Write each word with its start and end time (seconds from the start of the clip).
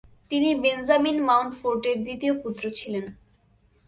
তিনি 0.31 0.49
বেঞ্জামিন 0.55 1.17
মাউন্টফোর্টের 1.27 1.97
দ্বিতীয় 2.05 2.33
পুত্র 2.43 2.63
ছিলেন। 2.69 3.05